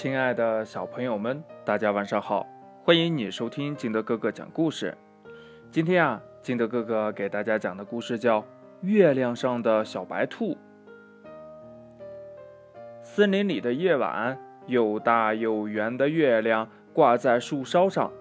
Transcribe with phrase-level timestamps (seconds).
[0.00, 2.46] 亲爱的小朋友们，大家晚上好！
[2.84, 4.96] 欢迎你收听金德哥哥讲故事。
[5.72, 8.40] 今天啊，金德哥哥给大家讲的故事叫
[8.82, 10.52] 《月亮上的小白兔》。
[13.02, 14.38] 森林里的夜晚，
[14.68, 18.12] 又大又圆的月亮挂在树梢上，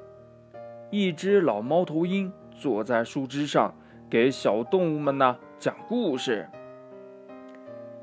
[0.90, 3.72] 一只老猫头鹰坐在树枝上，
[4.10, 6.50] 给小动物们呢讲故事。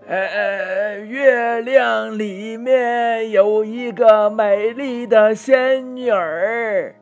[0.07, 6.95] 呃，月亮里面有一个美丽的仙女儿，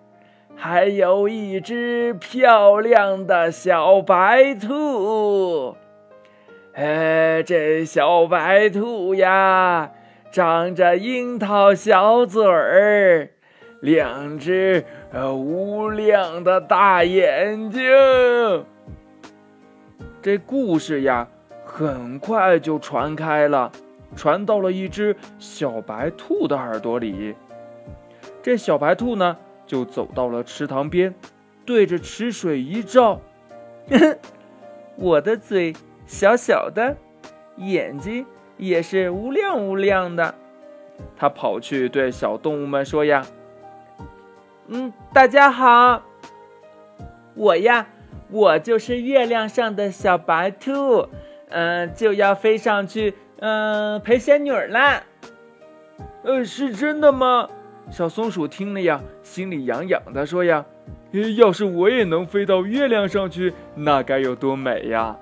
[0.55, 5.75] 还有一只漂亮的小白兔。
[6.75, 9.91] 哎，这小白兔呀，
[10.31, 13.31] 长着樱桃小嘴儿，
[13.81, 17.83] 两只呃无亮的大眼睛。
[20.23, 21.27] 这故事呀。
[21.75, 23.73] 很快就传开了，
[24.15, 27.35] 传到了一只小白兔的耳朵里。
[28.43, 31.15] 这小白兔呢，就走到了池塘边，
[31.65, 33.23] 对着池水一照，
[34.97, 35.73] 我的嘴
[36.07, 36.95] 小小的，
[37.57, 38.27] 眼睛
[38.59, 40.35] 也是乌亮乌亮的。
[41.17, 43.25] 他跑去对小动物们说：“呀，
[44.67, 46.03] 嗯，大家好，
[47.35, 47.87] 我呀，
[48.31, 51.09] 我就是月亮上的小白兔。”
[51.53, 55.03] 嗯，就要飞上去，嗯，陪仙女啦。
[56.23, 57.49] 呃，是真的吗？
[57.91, 60.65] 小松鼠听了呀，心里痒痒的，说呀
[61.37, 65.17] ：“要是我也能飞到月亮上去，那该有多美呀！”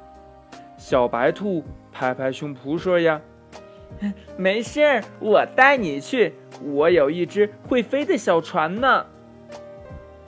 [0.77, 3.21] 小白兔拍拍胸脯说呀
[4.37, 9.07] ：“没事儿，我带你去，我有一只会飞的小船呢。”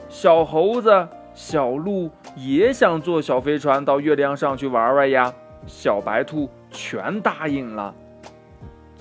[0.08, 5.32] 小猴子、小鹿也想坐小飞船到月亮上去玩玩呀。
[5.66, 7.94] 小白兔全答应了。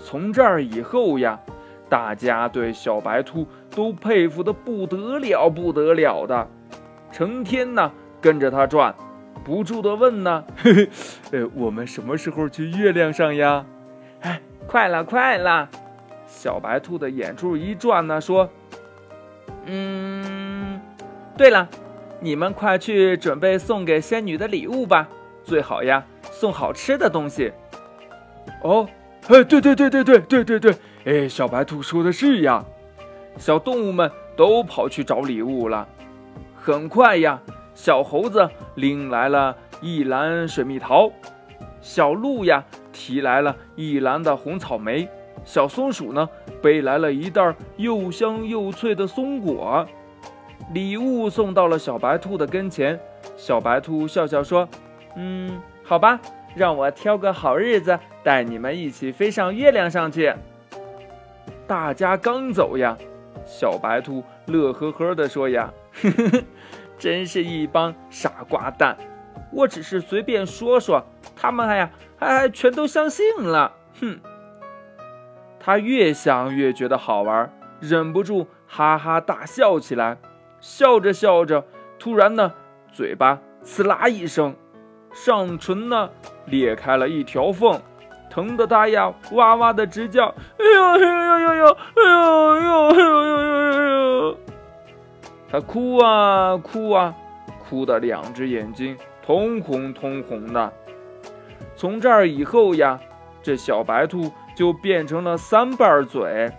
[0.04, 1.40] 从这儿以后呀，
[1.90, 6.48] 大家对小白兔都佩服的不得了，不得了的，
[7.12, 8.96] 成天呢跟着它转，
[9.44, 10.90] 不住的问呢：“嘿嘿，
[11.32, 13.66] 呃，我们什么时候去月亮上呀？”
[14.22, 15.70] 哎，快了，快了！
[16.28, 18.50] 小白兔的眼珠一转呢，说
[19.66, 20.80] ：“嗯，
[21.38, 21.68] 对了，
[22.20, 25.08] 你们快去准备送给仙女的礼物吧，
[25.44, 26.06] 最好呀。”
[26.42, 27.54] 送好吃的东西，
[28.64, 28.88] 哦，
[29.28, 30.76] 哎，对对对对对对对对，
[31.06, 32.66] 哎，小白兔说的是呀，
[33.38, 35.88] 小动物们都跑去找礼物了。
[36.56, 37.40] 很快呀，
[37.76, 41.12] 小猴子拎来了一篮水蜜桃，
[41.80, 45.08] 小鹿呀提来了一篮的红草莓，
[45.46, 46.28] 小松鼠呢
[46.60, 49.86] 背来了一袋又香又脆的松果。
[50.74, 53.00] 礼物送到了小白兔的跟前，
[53.38, 54.68] 小白兔笑笑说
[55.16, 56.22] ：“嗯。”好吧，
[56.56, 60.34] 让我挑个好日子，带你们一起飞上月亮上去。
[61.68, 62.98] 大家刚走呀，
[63.46, 66.44] 小白兔乐呵呵地说：“呀，呵呵呵，
[66.98, 68.96] 真是一帮傻瓜蛋！
[69.52, 73.74] 我只是随便说说，他们还呀还全都相信了。
[74.00, 74.18] 哼！”
[75.60, 80.18] 他越想越觉得好玩，忍不住哈哈大笑起来。
[80.62, 81.66] 笑着笑着，
[82.00, 82.54] 突然呢，
[82.94, 84.56] 嘴巴呲啦一声。
[85.14, 86.10] 上唇呢
[86.46, 87.80] 裂开了一条缝，
[88.30, 93.86] 疼得他呀哇哇的直叫，哎呦哎呦哎呦哎呦哎呦哎呦哎
[94.30, 94.38] 呦！
[95.50, 97.14] 他哭啊哭啊，
[97.60, 100.72] 哭的两只眼睛通红通红的。
[101.76, 103.00] 从这儿以后呀，
[103.44, 106.50] 这小白兔就变成了三瓣嘴，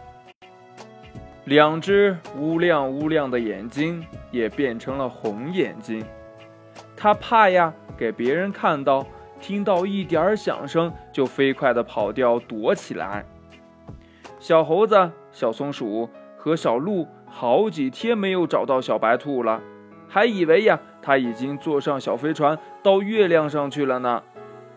[1.44, 6.04] 两只乌亮乌亮的眼睛也变成了红眼睛。
[6.94, 7.72] 他怕呀。
[7.96, 9.06] 给别人看到，
[9.40, 13.24] 听到一点儿响声就飞快地跑掉，躲起来。
[14.38, 19.60] 小猴子、小松鼠和小鹿好几天没有找到小白兔了，
[20.08, 24.22] 还以为呀，它已经坐上小飞船到月亮上去了呢。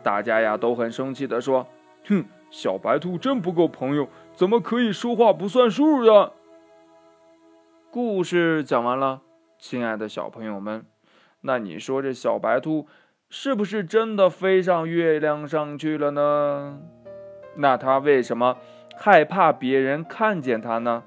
[0.04, 1.66] 大家呀都很生气地说
[2.08, 6.32] ：“哼，小白兔真不够朋友，怎么可以说话不算数呀？”
[7.90, 9.22] 故事讲完了，
[9.58, 10.86] 亲爱的小朋友们，
[11.42, 12.88] 那你说这小白兔？
[13.38, 16.80] 是不是真的飞上月亮上去了呢？
[17.56, 18.56] 那他为什么
[18.96, 21.04] 害怕别人看见他呢？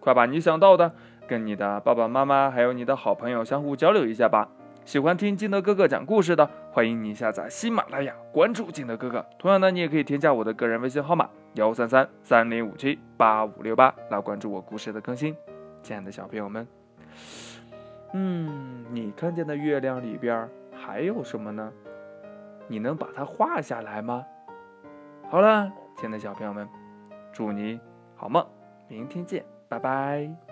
[0.00, 0.92] 快把你想到的
[1.28, 4.48] 跟你的爸爸妈妈还有你的好朋友相互交流一下吧。
[4.86, 9.26] 喜欢听金德哥哥讲故事的，欢迎你下载喜马拉雅，关注金德哥哥。
[9.38, 15.36] 同样呢，你也可以添加我的个人微信号码幺三三三零五七八五六八来关注我故事的更新。
[15.82, 16.66] 亲爱的小朋友们，
[18.14, 20.48] 嗯，你看见的月亮里边儿？
[20.84, 21.72] 还有什么呢？
[22.66, 24.26] 你能把它画下来吗？
[25.30, 26.68] 好了，亲爱的小朋友们，
[27.32, 27.80] 祝你
[28.16, 28.44] 好梦。
[28.88, 30.51] 明天见，拜拜。